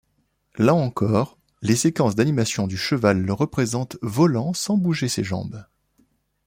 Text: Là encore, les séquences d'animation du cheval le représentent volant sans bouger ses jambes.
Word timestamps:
Là 0.55 0.73
encore, 0.73 1.37
les 1.61 1.75
séquences 1.75 2.15
d'animation 2.15 2.65
du 2.65 2.75
cheval 2.75 3.21
le 3.21 3.33
représentent 3.33 3.97
volant 4.01 4.51
sans 4.55 4.75
bouger 4.75 5.07
ses 5.07 5.23
jambes. 5.23 5.63